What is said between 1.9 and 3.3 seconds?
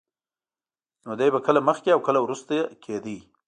او کله وروسته کېده.